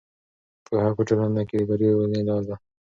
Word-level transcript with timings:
پوهه 0.65 0.91
په 0.97 1.01
ټولنه 1.07 1.41
کې 1.49 1.55
د 1.61 1.67
بریا 1.69 1.89
یوازینۍ 1.93 2.21
لاره 2.27 2.45
ده. 2.47 2.55